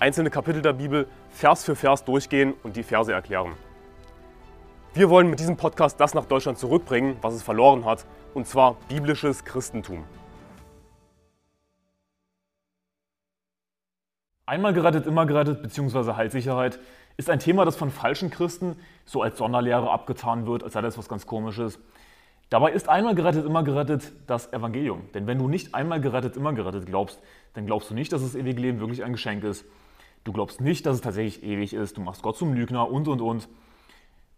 [0.00, 3.52] einzelne Kapitel der Bibel Vers für Vers durchgehen und die Verse erklären.
[4.94, 8.76] Wir wollen mit diesem Podcast das nach Deutschland zurückbringen, was es verloren hat, und zwar
[8.88, 10.04] biblisches Christentum.
[14.46, 16.14] Einmal gerettet, immer gerettet bzw.
[16.14, 16.80] Heilssicherheit
[17.16, 20.98] ist ein Thema, das von falschen Christen so als Sonderlehre abgetan wird, als sei das
[20.98, 21.78] was ganz Komisches.
[22.48, 25.02] Dabei ist einmal gerettet, immer gerettet das Evangelium.
[25.14, 27.20] Denn wenn du nicht einmal gerettet, immer gerettet glaubst,
[27.54, 29.64] dann glaubst du nicht, dass das ewige Leben wirklich ein Geschenk ist.
[30.24, 31.96] Du glaubst nicht, dass es tatsächlich ewig ist.
[31.96, 33.48] Du machst Gott zum Lügner und, und, und.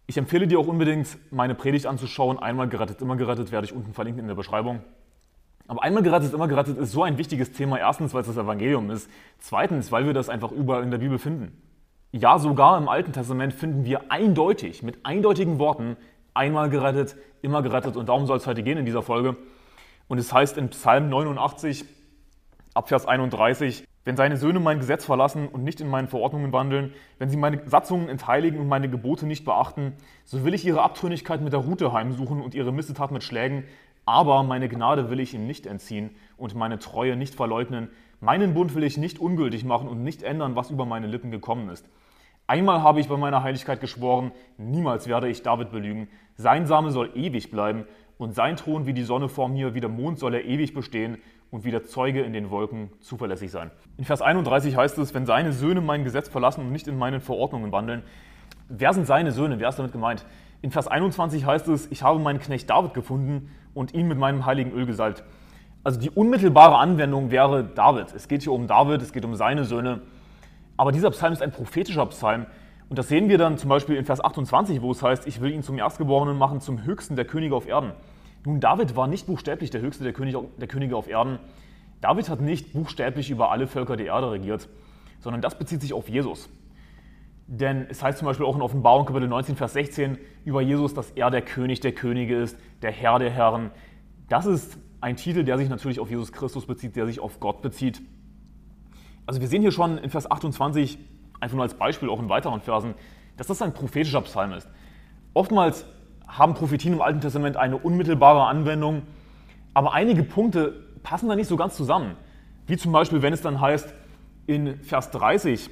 [0.05, 2.39] Ich empfehle dir auch unbedingt, meine Predigt anzuschauen.
[2.39, 4.81] Einmal gerettet, immer gerettet, werde ich unten verlinken in der Beschreibung.
[5.67, 7.79] Aber einmal gerettet, immer gerettet ist so ein wichtiges Thema.
[7.79, 9.09] Erstens, weil es das Evangelium ist.
[9.39, 11.61] Zweitens, weil wir das einfach überall in der Bibel finden.
[12.11, 15.97] Ja, sogar im Alten Testament finden wir eindeutig, mit eindeutigen Worten,
[16.33, 17.95] einmal gerettet, immer gerettet.
[17.95, 19.35] Und darum soll es heute gehen in dieser Folge.
[20.07, 21.85] Und es heißt in Psalm 89,
[22.73, 27.29] Abvers 31, wenn seine Söhne mein Gesetz verlassen und nicht in meinen Verordnungen wandeln, wenn
[27.29, 29.93] sie meine Satzungen entheiligen und meine Gebote nicht beachten,
[30.25, 33.63] so will ich ihre Abtrünnigkeit mit der Rute heimsuchen und ihre Missetat mit Schlägen,
[34.05, 37.89] aber meine Gnade will ich ihnen nicht entziehen und meine Treue nicht verleugnen.
[38.19, 41.69] Meinen Bund will ich nicht ungültig machen und nicht ändern, was über meine Lippen gekommen
[41.69, 41.87] ist.
[42.45, 46.09] Einmal habe ich bei meiner Heiligkeit geschworen, niemals werde ich David belügen.
[46.35, 47.85] Sein Same soll ewig bleiben
[48.17, 51.19] und sein Thron wie die Sonne vor mir, wie der Mond soll er ewig bestehen
[51.53, 53.69] und wie der Zeuge in den Wolken zuverlässig sein.
[53.97, 57.21] In Vers 31 heißt es, wenn seine Söhne mein Gesetz verlassen und nicht in meinen
[57.21, 58.01] Verordnungen wandeln.
[58.69, 59.59] Wer sind seine Söhne?
[59.59, 60.25] Wer ist damit gemeint?
[60.63, 64.47] In Vers 21 heißt es, ich habe meinen Knecht David gefunden und ihn mit meinem
[64.47, 65.23] heiligen Öl gesalbt.
[65.83, 68.15] Also die unmittelbare Anwendung wäre David.
[68.15, 70.01] Es geht hier um David, es geht um seine Söhne.
[70.75, 72.47] Aber dieser Psalm ist ein prophetischer Psalm.
[72.89, 75.51] Und das sehen wir dann zum Beispiel in Vers 28, wo es heißt, ich will
[75.51, 77.91] ihn zum Erstgeborenen machen, zum höchsten der Könige auf Erden.
[78.45, 81.39] Nun, David war nicht buchstäblich der höchste der Könige, der Könige auf Erden.
[82.01, 84.67] David hat nicht buchstäblich über alle Völker der Erde regiert,
[85.19, 86.49] sondern das bezieht sich auf Jesus.
[87.47, 91.11] Denn es heißt zum Beispiel auch in Offenbarung Kapitel 19, Vers 16 über Jesus, dass
[91.11, 93.71] er der König der Könige ist, der Herr der Herren.
[94.27, 97.61] Das ist ein Titel, der sich natürlich auf Jesus Christus bezieht, der sich auf Gott
[97.61, 98.01] bezieht.
[99.25, 100.97] Also wir sehen hier schon in Vers 28,
[101.39, 102.93] einfach nur als Beispiel auch in weiteren Versen,
[103.37, 104.67] dass das ein prophetischer Psalm ist.
[105.33, 105.85] Oftmals
[106.37, 109.03] haben Prophetien im Alten Testament eine unmittelbare Anwendung,
[109.73, 110.73] aber einige Punkte
[111.03, 112.15] passen da nicht so ganz zusammen.
[112.65, 113.93] Wie zum Beispiel, wenn es dann heißt
[114.47, 115.69] in Vers 30,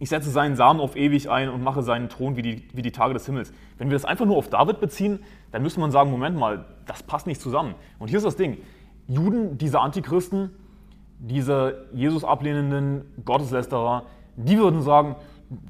[0.00, 2.92] ich setze seinen Samen auf ewig ein und mache seinen Thron wie die, wie die
[2.92, 3.52] Tage des Himmels.
[3.78, 5.20] Wenn wir das einfach nur auf David beziehen,
[5.52, 7.74] dann müsste man sagen, Moment mal, das passt nicht zusammen.
[7.98, 8.58] Und hier ist das Ding,
[9.06, 10.50] Juden, diese Antichristen,
[11.18, 14.04] diese Jesus ablehnenden Gotteslästerer,
[14.36, 15.16] die würden sagen,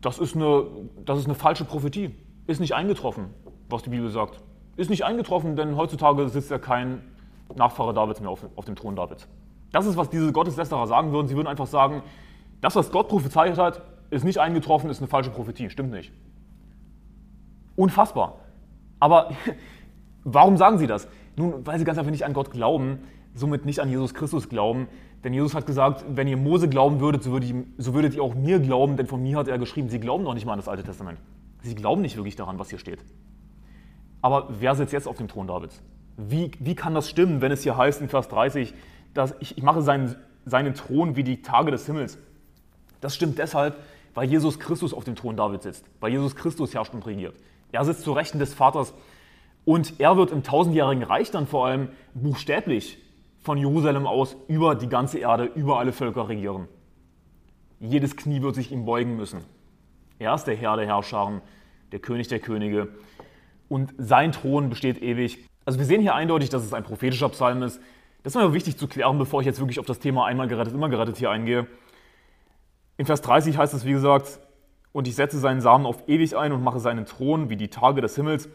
[0.03, 0.67] das ist, eine,
[1.05, 2.15] das ist eine falsche Prophetie,
[2.47, 3.27] ist nicht eingetroffen
[3.69, 4.41] was die Bibel sagt.
[4.77, 7.03] Ist nicht eingetroffen, denn heutzutage sitzt ja kein
[7.55, 9.27] Nachfahre Davids mehr auf, auf dem Thron Davids.
[9.73, 11.29] Das ist, was diese Gotteslästerer sagen würden.
[11.29, 12.03] Sie würden einfach sagen,
[12.61, 15.71] das, was Gott prophezeit hat, ist nicht eingetroffen, ist eine falsche Prophetie.
[15.71, 16.13] Stimmt nicht.
[17.77, 18.41] Unfassbar.
[19.01, 19.31] Aber
[20.25, 21.09] warum sagen sie das?
[21.37, 23.01] Nun, weil sie ganz einfach nicht an Gott glauben,
[23.35, 24.89] somit nicht an Jesus Christus glauben.
[25.25, 28.23] Denn Jesus hat gesagt, wenn ihr Mose glauben würdet, so würdet, ihr, so würdet ihr
[28.23, 30.59] auch mir glauben, denn von mir hat er geschrieben, sie glauben noch nicht mal an
[30.59, 31.19] das Alte Testament.
[31.63, 33.01] Sie glauben nicht wirklich daran, was hier steht.
[34.23, 35.81] Aber wer sitzt jetzt auf dem Thron Davids?
[36.17, 38.75] Wie, wie kann das stimmen, wenn es hier heißt in Vers 30,
[39.15, 42.19] dass ich, ich mache seinen, seinen Thron wie die Tage des Himmels?
[43.01, 43.77] Das stimmt deshalb,
[44.15, 47.37] weil Jesus Christus auf dem Thron Davids sitzt, weil Jesus Christus herrscht und regiert.
[47.71, 48.95] Er sitzt zu Rechten des Vaters
[49.65, 52.99] und er wird im tausendjährigen Reich dann vor allem buchstäblich
[53.41, 56.67] von Jerusalem aus über die ganze Erde, über alle Völker regieren.
[57.79, 59.45] Jedes Knie wird sich ihm beugen müssen.
[60.19, 61.41] Er ist der Herr der Herrscher,
[61.93, 62.89] der König der Könige
[63.69, 65.47] und sein Thron besteht ewig.
[65.65, 67.81] Also wir sehen hier eindeutig, dass es ein prophetischer Psalm ist.
[68.23, 70.75] Das ist mir wichtig zu klären, bevor ich jetzt wirklich auf das Thema einmal gerettet,
[70.75, 71.67] immer gerettet hier eingehe.
[72.97, 74.41] In Vers 30 heißt es, wie gesagt,
[74.93, 78.01] und ich setze seinen Samen auf ewig ein und mache seinen Thron wie die Tage
[78.01, 78.49] des Himmels.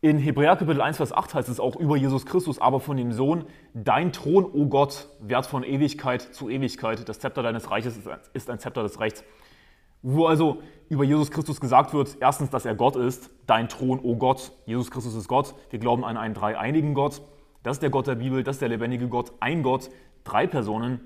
[0.00, 3.12] In Hebräer Kapitel 1, Vers 8 heißt es auch über Jesus Christus, aber von dem
[3.12, 3.44] Sohn,
[3.74, 7.08] dein Thron, o oh Gott, währt von Ewigkeit zu Ewigkeit.
[7.08, 7.98] Das Zepter deines Reiches
[8.32, 9.24] ist ein Zepter des Rechts.
[10.08, 14.10] Wo also über Jesus Christus gesagt wird, erstens, dass er Gott ist, dein Thron, o
[14.10, 17.22] oh Gott, Jesus Christus ist Gott, wir glauben an einen dreieinigen Gott,
[17.64, 19.90] das ist der Gott der Bibel, das ist der lebendige Gott, ein Gott,
[20.22, 21.00] drei Personen.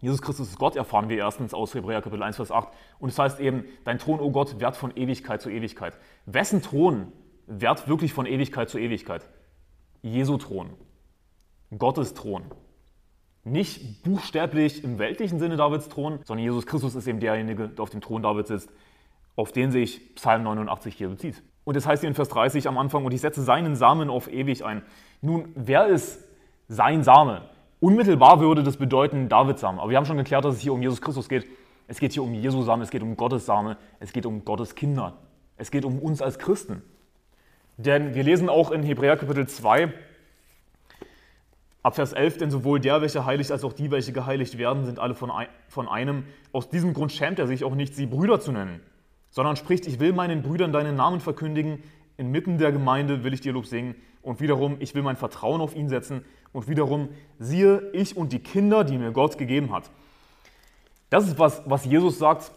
[0.00, 2.68] Jesus Christus ist Gott, erfahren wir erstens aus Hebräer Kapitel 1, Vers 8.
[2.98, 5.98] Und es heißt eben, dein Thron, o oh Gott, währt von Ewigkeit zu Ewigkeit.
[6.24, 7.12] Wessen Thron
[7.46, 9.28] währt wirklich von Ewigkeit zu Ewigkeit?
[10.00, 10.70] Jesu Thron.
[11.76, 12.44] Gottes Thron.
[13.44, 17.90] Nicht buchstäblich im weltlichen Sinne Davids Thron, sondern Jesus Christus ist eben derjenige, der auf
[17.90, 18.70] dem Thron Davids sitzt,
[19.36, 21.42] auf den sich Psalm 89 hier bezieht.
[21.64, 24.32] Und es heißt hier in Vers 30 am Anfang, und ich setze seinen Samen auf
[24.32, 24.82] ewig ein.
[25.20, 26.24] Nun, wer ist
[26.68, 27.42] sein Same?
[27.80, 29.80] Unmittelbar würde das bedeuten Davids Same.
[29.80, 31.46] Aber wir haben schon geklärt, dass es hier um Jesus Christus geht.
[31.86, 34.74] Es geht hier um Jesu Same, es geht um Gottes Same, es geht um Gottes
[34.74, 35.18] Kinder.
[35.56, 36.82] Es geht um uns als Christen.
[37.76, 39.92] Denn wir lesen auch in Hebräer Kapitel 2,
[41.84, 44.98] ab Vers 11, denn sowohl der, welcher heiligt, als auch die, welche geheiligt werden, sind
[44.98, 46.24] alle von, ein, von einem.
[46.50, 48.80] Aus diesem Grund schämt er sich auch nicht, sie Brüder zu nennen
[49.34, 51.82] sondern spricht, ich will meinen Brüdern deinen Namen verkündigen,
[52.16, 55.74] inmitten der Gemeinde will ich dir Lob singen und wiederum, ich will mein Vertrauen auf
[55.74, 57.08] ihn setzen und wiederum,
[57.40, 59.90] siehe, ich und die Kinder, die mir Gott gegeben hat.
[61.10, 62.52] Das ist was, was Jesus sagt.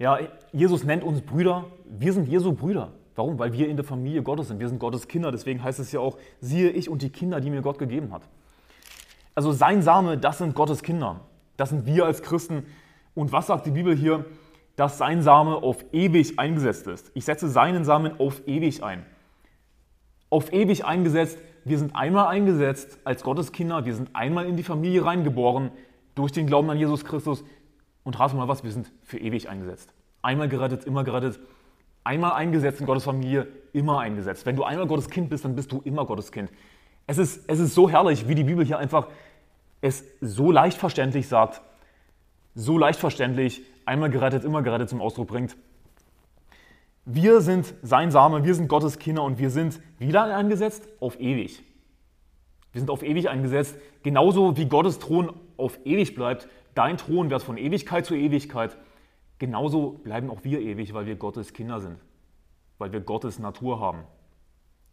[0.00, 0.18] Ja,
[0.52, 1.66] Jesus nennt uns Brüder.
[1.88, 2.90] Wir sind Jesu Brüder.
[3.20, 3.38] Warum?
[3.38, 4.58] Weil wir in der Familie Gottes sind.
[4.58, 5.30] Wir sind Gottes Kinder.
[5.30, 8.22] Deswegen heißt es ja auch, siehe ich und die Kinder, die mir Gott gegeben hat.
[9.34, 11.20] Also sein Same, das sind Gottes Kinder.
[11.56, 12.64] Das sind wir als Christen.
[13.14, 14.24] Und was sagt die Bibel hier?
[14.80, 17.10] dass sein Same auf ewig eingesetzt ist.
[17.12, 19.04] Ich setze seinen Samen auf ewig ein.
[20.30, 24.62] Auf ewig eingesetzt, wir sind einmal eingesetzt als Gottes Kinder, wir sind einmal in die
[24.62, 25.70] Familie reingeboren
[26.14, 27.44] durch den Glauben an Jesus Christus
[28.04, 29.92] und rate mal was, wir sind für ewig eingesetzt.
[30.22, 31.40] Einmal gerettet, immer gerettet.
[32.04, 34.46] Einmal eingesetzt in Gottes Familie, immer eingesetzt.
[34.46, 36.50] Wenn du einmal Gottes Kind bist, dann bist du immer Gottes Kind.
[37.06, 39.08] Es ist, es ist so herrlich, wie die Bibel hier einfach
[39.80, 41.62] es so leicht verständlich sagt,
[42.54, 45.56] so leicht verständlich, einmal gerettet, immer gerettet zum Ausdruck bringt.
[47.04, 51.62] Wir sind sein Same, wir sind Gottes Kinder und wir sind wieder eingesetzt auf ewig.
[52.72, 56.48] Wir sind auf ewig eingesetzt, genauso wie Gottes Thron auf ewig bleibt.
[56.74, 58.76] Dein Thron wird von Ewigkeit zu Ewigkeit.
[59.40, 61.98] Genauso bleiben auch wir ewig, weil wir Gottes Kinder sind,
[62.78, 64.04] weil wir Gottes Natur haben,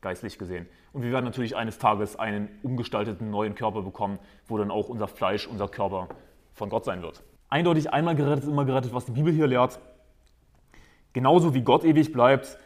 [0.01, 0.65] geistlich gesehen.
[0.91, 4.17] Und wir werden natürlich eines Tages einen umgestalteten neuen Körper bekommen,
[4.47, 6.07] wo dann auch unser Fleisch, unser Körper
[6.53, 9.79] von Gott sein wird eindeutig einmal gerettet immer gerettet, was die Bibel hier lehrt.
[11.13, 12.57] Genauso wie Gott ewig bleibt,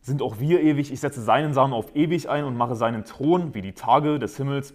[0.00, 0.92] sind auch wir ewig.
[0.92, 4.36] Ich setze seinen Samen auf ewig ein und mache seinen Thron wie die Tage des
[4.36, 4.74] Himmels.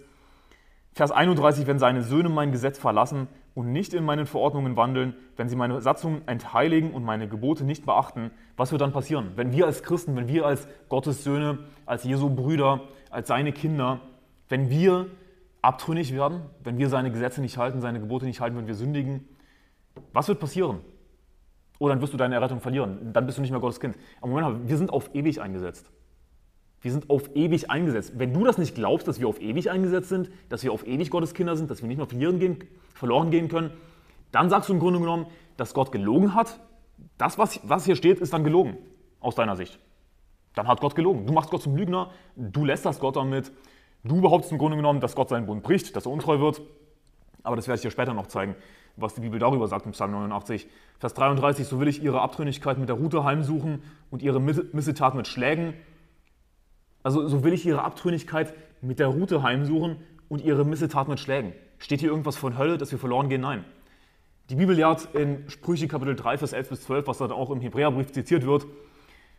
[0.92, 5.48] Vers 31, wenn seine Söhne mein Gesetz verlassen und nicht in meinen Verordnungen wandeln, wenn
[5.48, 9.32] sie meine Satzungen entheiligen und meine Gebote nicht beachten, was wird dann passieren?
[9.34, 14.02] Wenn wir als Christen, wenn wir als Gottes Söhne, als Jesu Brüder, als seine Kinder,
[14.50, 15.06] wenn wir
[15.62, 19.26] abtrünnig werden, wenn wir seine Gesetze nicht halten, seine Gebote nicht halten, wenn wir sündigen,
[20.12, 20.80] was wird passieren?
[21.78, 23.10] Oh, dann wirst du deine Errettung verlieren.
[23.14, 23.96] Dann bist du nicht mehr Gottes Kind.
[24.20, 25.90] Aber Moment wir sind auf ewig eingesetzt.
[26.82, 28.12] Wir sind auf ewig eingesetzt.
[28.16, 31.10] Wenn du das nicht glaubst, dass wir auf ewig eingesetzt sind, dass wir auf ewig
[31.10, 32.58] Gottes Kinder sind, dass wir nicht mehr verlieren gehen,
[32.94, 33.70] verloren gehen können,
[34.32, 35.26] dann sagst du im Grunde genommen,
[35.56, 36.60] dass Gott gelogen hat.
[37.18, 38.76] Das, was, was hier steht, ist dann gelogen,
[39.20, 39.78] aus deiner Sicht.
[40.54, 41.26] Dann hat Gott gelogen.
[41.26, 43.52] Du machst Gott zum Lügner, du lässt das Gott damit.
[44.04, 46.60] Du behauptest im Grunde genommen, dass Gott seinen Bund bricht, dass er untreu wird.
[47.42, 48.54] Aber das werde ich dir später noch zeigen
[48.96, 50.66] was die Bibel darüber sagt im Psalm 89.
[50.98, 55.26] Vers 33, so will ich ihre Abtrünnigkeit mit der Rute heimsuchen und ihre Missetat mit
[55.28, 55.74] Schlägen.
[57.06, 59.98] Also so will ich ihre Abtrünnigkeit mit der Rute heimsuchen
[60.28, 61.52] und ihre Missetat mit Schlägen.
[61.78, 63.42] Steht hier irgendwas von Hölle, dass wir verloren gehen?
[63.42, 63.64] Nein.
[64.50, 67.60] Die Bibel lehrt in Sprüche Kapitel 3, Vers 11 bis 12, was dann auch im
[67.60, 68.66] Hebräerbrief zitiert wird,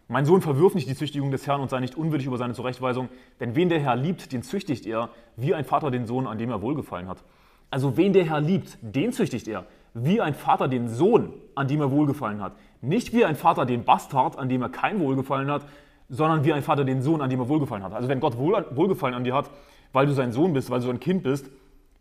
[0.08, 3.10] mein Sohn, verwirf nicht die Züchtigung des Herrn und sei nicht unwürdig über seine Zurechtweisung,
[3.42, 6.50] denn wen der Herr liebt, den züchtigt er, wie ein Vater den Sohn, an dem
[6.50, 7.22] er wohlgefallen hat.
[7.70, 9.66] Also wen der Herr liebt, den züchtigt er.
[9.94, 12.54] Wie ein Vater den Sohn, an dem er wohlgefallen hat.
[12.80, 15.66] Nicht wie ein Vater den Bastard, an dem er kein Wohlgefallen hat,
[16.10, 17.94] sondern wie ein Vater den Sohn, an dem er Wohlgefallen hat.
[17.94, 19.50] Also wenn Gott Wohl, Wohlgefallen an dir hat,
[19.94, 21.50] weil du sein Sohn bist, weil du ein Kind bist,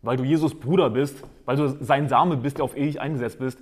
[0.01, 3.59] weil du Jesus Bruder bist, weil du sein Same bist, der auf ewig eingesetzt bist,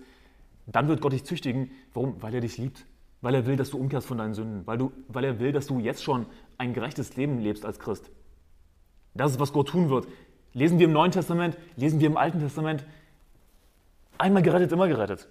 [0.68, 1.72] dann wird Gott dich züchtigen.
[1.94, 2.22] Warum?
[2.22, 2.86] Weil er dich liebt.
[3.22, 4.68] Weil er will, dass du umkehrst von deinen Sünden.
[4.68, 6.25] Weil, du, weil er will, dass du jetzt schon
[6.58, 8.12] ein gerechtes Leben lebst als Christ.
[9.14, 10.08] Das ist, was Gott tun wird.
[10.54, 12.86] Lesen wir im Neuen Testament, lesen wir im Alten Testament.
[14.18, 15.28] Einmal gerettet, immer gerettet.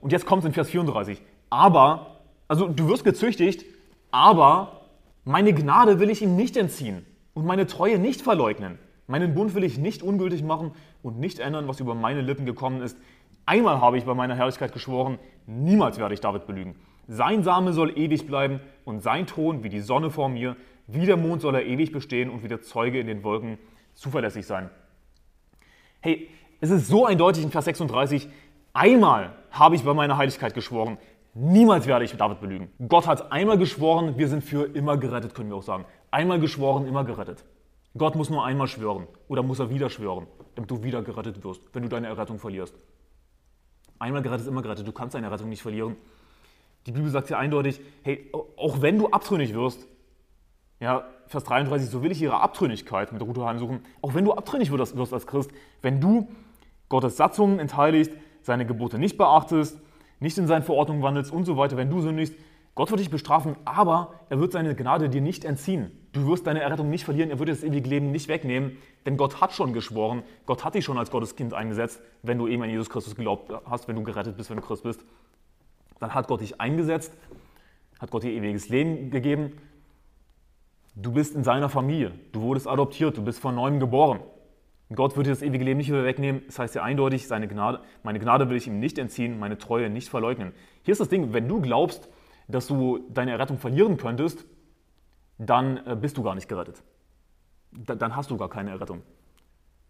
[0.00, 1.20] Und jetzt kommt es in Vers 34.
[1.50, 3.64] Aber, also du wirst gezüchtigt,
[4.10, 4.86] aber
[5.24, 8.78] meine Gnade will ich ihm nicht entziehen und meine Treue nicht verleugnen.
[9.06, 10.72] Meinen Bund will ich nicht ungültig machen
[11.02, 12.98] und nicht ändern, was über meine Lippen gekommen ist.
[13.46, 16.74] Einmal habe ich bei meiner Herrlichkeit geschworen, niemals werde ich David belügen.
[17.06, 20.56] Sein Same soll ewig bleiben und sein Thron wie die Sonne vor mir.
[20.86, 23.58] Wie der Mond soll er ewig bestehen und wie der Zeuge in den Wolken
[23.94, 24.68] zuverlässig sein.
[26.00, 26.28] Hey,
[26.60, 28.28] es ist so eindeutig in Vers 36,
[28.72, 30.98] einmal habe ich bei meiner Heiligkeit geschworen,
[31.38, 32.70] niemals werde ich David belügen.
[32.88, 35.84] Gott hat einmal geschworen, wir sind für immer gerettet, können wir auch sagen.
[36.10, 37.44] Einmal geschworen, immer gerettet.
[37.96, 41.62] Gott muss nur einmal schwören oder muss er wieder schwören, damit du wieder gerettet wirst,
[41.72, 42.74] wenn du deine Errettung verlierst.
[43.98, 45.96] Einmal gerettet ist immer gerettet, du kannst deine Errettung nicht verlieren.
[46.86, 49.86] Die Bibel sagt ja eindeutig, hey, auch wenn du abtrünnig wirst,
[50.80, 54.70] ja, Vers 33, so will ich ihre Abtrünnigkeit mit Ruth heimsuchen, auch wenn du abtrünnig
[54.70, 55.50] wirst als Christ,
[55.82, 56.28] wenn du
[56.88, 59.78] Gottes Satzungen entheiligst, seine Gebote nicht beachtest,
[60.20, 62.34] nicht in seinen Verordnungen wandelst und so weiter, wenn du sündigst,
[62.74, 65.90] Gott wird dich bestrafen, aber er wird seine Gnade dir nicht entziehen.
[66.12, 69.16] Du wirst deine Errettung nicht verlieren, er wird dir das ewige Leben nicht wegnehmen, denn
[69.16, 72.62] Gott hat schon geschworen, Gott hat dich schon als Gottes Kind eingesetzt, wenn du eben
[72.62, 75.04] an Jesus Christus geglaubt hast, wenn du gerettet bist, wenn du Christ bist.
[75.98, 77.12] Dann hat Gott dich eingesetzt,
[77.98, 79.54] hat Gott dir ewiges Leben gegeben.
[80.94, 84.20] Du bist in seiner Familie, du wurdest adoptiert, du bist von neuem geboren.
[84.94, 86.42] Gott wird dir das ewige Leben nicht wieder wegnehmen.
[86.46, 89.90] Das heißt ja eindeutig, seine Gnade, meine Gnade will ich ihm nicht entziehen, meine Treue
[89.90, 90.52] nicht verleugnen.
[90.82, 92.08] Hier ist das Ding, wenn du glaubst,
[92.48, 94.46] dass du deine Errettung verlieren könntest,
[95.36, 96.82] dann äh, bist du gar nicht gerettet.
[97.70, 99.02] Dann hast du gar keine Errettung.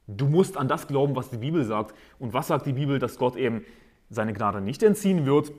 [0.08, 1.94] Du musst an das glauben, was die Bibel sagt.
[2.18, 2.98] Und was sagt die Bibel?
[2.98, 3.64] Dass Gott eben
[4.10, 5.52] seine Gnade nicht entziehen wird,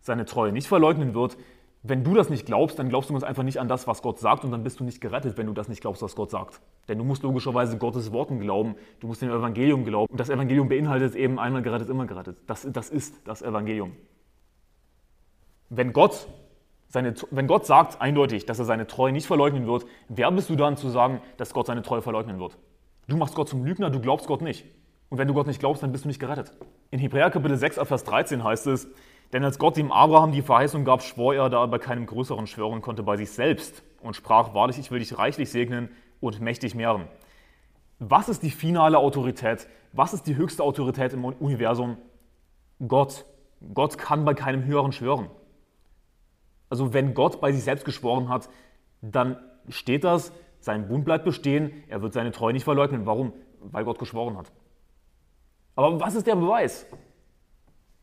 [0.00, 1.38] seine Treue nicht verleugnen wird.
[1.86, 4.18] Wenn du das nicht glaubst, dann glaubst du uns einfach nicht an das, was Gott
[4.18, 6.62] sagt und dann bist du nicht gerettet, wenn du das nicht glaubst, was Gott sagt.
[6.88, 10.10] Denn du musst logischerweise Gottes Worten glauben, du musst dem Evangelium glauben.
[10.10, 12.38] Und das Evangelium beinhaltet eben einmal gerettet, immer gerettet.
[12.46, 13.92] Das, das ist das Evangelium.
[15.68, 16.26] Wenn Gott,
[16.88, 20.56] seine, wenn Gott sagt eindeutig, dass er seine Treue nicht verleugnen wird, wer bist du
[20.56, 22.56] dann zu sagen, dass Gott seine Treue verleugnen wird?
[23.08, 24.64] Du machst Gott zum Lügner, du glaubst Gott nicht.
[25.10, 26.50] Und wenn du Gott nicht glaubst, dann bist du nicht gerettet.
[26.90, 28.88] In Hebräer Kapitel 6, Vers 13 heißt es,
[29.34, 32.46] denn als Gott dem Abraham die Verheißung gab, schwor er, da er bei keinem größeren
[32.46, 35.88] schwören konnte, bei sich selbst und sprach, wahrlich, ich will dich reichlich segnen
[36.20, 37.08] und mächtig mehren.
[37.98, 39.66] Was ist die finale Autorität?
[39.92, 41.98] Was ist die höchste Autorität im Universum?
[42.86, 43.24] Gott.
[43.74, 45.28] Gott kann bei keinem höheren schwören.
[46.70, 48.48] Also wenn Gott bei sich selbst geschworen hat,
[49.02, 49.36] dann
[49.68, 53.04] steht das, sein Bund bleibt bestehen, er wird seine Treue nicht verleugnen.
[53.04, 53.32] Warum?
[53.60, 54.52] Weil Gott geschworen hat.
[55.74, 56.86] Aber was ist der Beweis?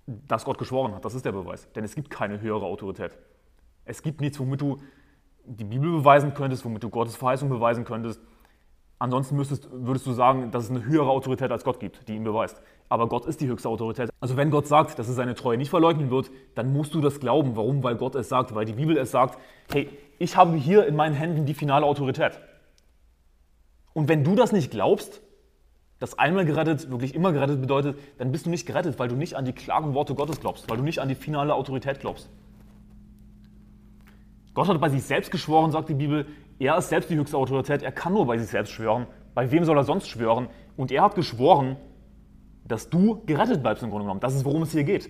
[0.05, 1.72] Dass Gott geschworen hat, das ist der Beweis.
[1.74, 3.17] Denn es gibt keine höhere Autorität.
[3.86, 4.77] Es gibt nichts, womit du
[5.46, 8.22] die Bibel beweisen könntest, womit du Gottes Verheißung beweisen könntest.
[9.00, 12.24] Ansonsten müsstest, würdest du sagen, dass es eine höhere Autorität als Gott gibt, die ihn
[12.24, 14.10] beweist aber Gott ist die höchste Autorität.
[14.20, 17.22] Also wenn Gott sagt, dass er seine Treue nicht verleugnen wird, dann musst du das
[17.22, 17.55] glauben.
[17.55, 17.84] Warum?
[17.84, 19.39] Weil Gott es sagt, weil die Bibel es sagt,
[19.72, 19.88] hey,
[20.20, 22.41] ich habe hier in meinen Händen die finale Autorität.
[23.93, 25.22] Und wenn du das nicht glaubst,
[26.01, 29.36] dass einmal gerettet wirklich immer gerettet bedeutet, dann bist du nicht gerettet, weil du nicht
[29.36, 32.27] an die klaren Worte Gottes glaubst, weil du nicht an die finale Autorität glaubst.
[34.55, 36.25] Gott hat bei sich selbst geschworen, sagt die Bibel,
[36.58, 39.05] er ist selbst die höchste Autorität, er kann nur bei sich selbst schwören.
[39.36, 40.48] Bei wem soll er sonst schwören?
[40.75, 41.77] Und er hat geschworen,
[42.67, 44.22] dass du gerettet bleibst im Grunde genommen.
[44.22, 45.08] Das ist, worum es hier geht.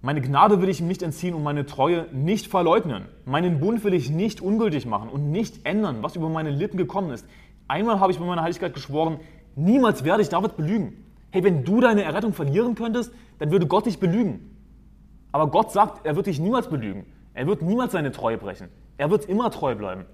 [0.00, 3.04] Meine Gnade will ich ihm nicht entziehen und meine Treue nicht verleugnen.
[3.26, 7.10] Meinen Bund will ich nicht ungültig machen und nicht ändern, was über meine Lippen gekommen
[7.10, 7.26] ist.
[7.68, 9.20] Einmal habe ich bei meiner Heiligkeit geschworen,
[9.56, 11.04] niemals werde ich David belügen.
[11.30, 14.56] Hey, wenn du deine Errettung verlieren könntest, dann würde Gott dich belügen.
[15.32, 17.06] Aber Gott sagt, er wird dich niemals belügen.
[17.32, 18.68] Er wird niemals seine Treue brechen.
[18.98, 20.04] Er wird immer treu bleiben.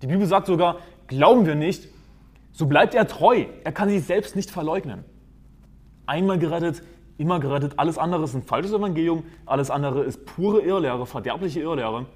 [0.00, 1.88] Die Bibel sagt sogar, glauben wir nicht,
[2.52, 3.46] so bleibt er treu.
[3.64, 5.04] Er kann sich selbst nicht verleugnen.
[6.06, 6.82] Einmal gerettet,
[7.18, 7.78] immer gerettet.
[7.78, 9.24] Alles andere ist ein falsches Evangelium.
[9.46, 12.06] Alles andere ist pure Irrlehre, verderbliche Irrlehre.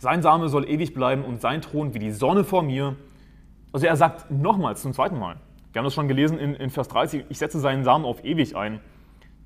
[0.00, 2.96] Sein Same soll ewig bleiben und sein Thron wie die Sonne vor mir.
[3.70, 5.36] Also er sagt nochmals, zum zweiten Mal.
[5.74, 8.56] Wir haben das schon gelesen in, in Vers 30, ich setze seinen Samen auf ewig
[8.56, 8.80] ein.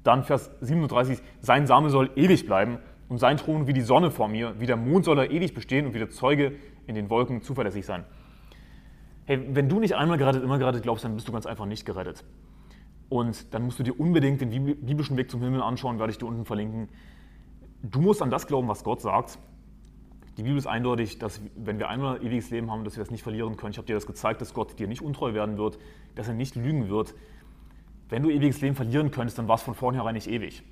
[0.05, 4.29] Dann Vers 37, sein Same soll ewig bleiben und sein Thron wie die Sonne vor
[4.29, 4.55] mir.
[4.61, 6.53] Wie der Mond soll er ewig bestehen und wie der Zeuge
[6.87, 8.05] in den Wolken zuverlässig sein.
[9.25, 11.85] Hey, wenn du nicht einmal gerettet, immer gerettet glaubst, dann bist du ganz einfach nicht
[11.85, 12.23] gerettet.
[13.09, 16.27] Und dann musst du dir unbedingt den biblischen Weg zum Himmel anschauen, werde ich dir
[16.27, 16.91] unten verlinken.
[17.83, 19.37] Du musst an das glauben, was Gott sagt.
[20.37, 23.23] Die Bibel ist eindeutig, dass wenn wir einmal ewiges Leben haben, dass wir es nicht
[23.23, 23.71] verlieren können.
[23.71, 25.79] Ich habe dir das gezeigt, dass Gott dir nicht untreu werden wird,
[26.17, 27.15] dass er nicht lügen wird.
[28.09, 30.63] Wenn du ewiges Leben verlieren könntest, dann war es von vornherein nicht ewig.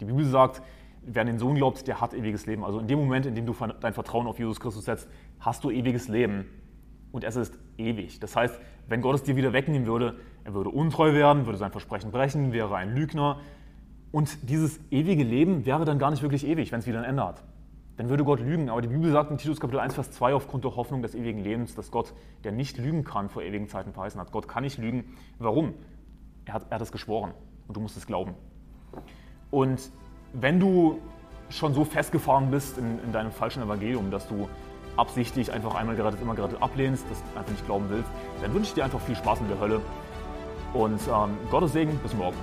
[0.00, 0.62] Die Bibel sagt,
[1.02, 2.64] wer an den Sohn glaubt, der hat ewiges Leben.
[2.64, 5.08] Also in dem Moment, in dem du dein Vertrauen auf Jesus Christus setzt,
[5.40, 6.44] hast du ewiges Leben
[7.10, 8.20] und es ist ewig.
[8.20, 11.72] Das heißt, wenn Gott es dir wieder wegnehmen würde, er würde untreu werden, würde sein
[11.72, 13.40] Versprechen brechen, wäre ein Lügner.
[14.12, 17.24] Und dieses ewige Leben wäre dann gar nicht wirklich ewig, wenn es wieder ein Ende
[17.24, 17.42] hat.
[17.96, 18.70] Dann würde Gott lügen.
[18.70, 21.40] Aber die Bibel sagt in Titus Kapitel 1, Vers 2 aufgrund der Hoffnung des ewigen
[21.40, 24.32] Lebens, dass Gott, der nicht lügen kann, vor ewigen Zeiten verheißen hat.
[24.32, 25.16] Gott kann nicht lügen.
[25.38, 25.74] Warum?
[26.46, 27.32] Er hat, er hat es geschworen
[27.68, 28.34] und du musst es glauben.
[29.50, 29.90] Und
[30.32, 30.98] wenn du
[31.50, 34.48] schon so festgefahren bist in, in deinem falschen Evangelium, dass du
[34.96, 38.10] absichtlich einfach einmal gerettet, immer gerettet ablehnst, das einfach nicht glauben willst,
[38.42, 39.80] dann wünsche ich dir einfach viel Spaß in der Hölle.
[40.72, 42.36] Und ähm, Gottes Segen, bis morgen.